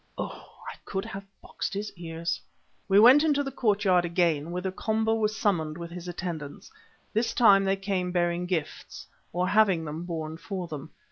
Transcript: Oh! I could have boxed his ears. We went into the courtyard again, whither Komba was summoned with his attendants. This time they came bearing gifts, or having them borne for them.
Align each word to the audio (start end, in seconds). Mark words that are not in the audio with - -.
Oh! 0.17 0.47
I 0.73 0.77
could 0.83 1.05
have 1.05 1.27
boxed 1.43 1.75
his 1.75 1.93
ears. 1.95 2.41
We 2.87 2.99
went 2.99 3.23
into 3.23 3.43
the 3.43 3.51
courtyard 3.51 4.03
again, 4.03 4.49
whither 4.49 4.71
Komba 4.71 5.13
was 5.13 5.37
summoned 5.37 5.77
with 5.77 5.91
his 5.91 6.07
attendants. 6.07 6.71
This 7.13 7.35
time 7.35 7.65
they 7.65 7.75
came 7.75 8.11
bearing 8.11 8.47
gifts, 8.47 9.05
or 9.31 9.47
having 9.47 9.85
them 9.85 10.05
borne 10.05 10.37
for 10.37 10.67
them. 10.67 10.89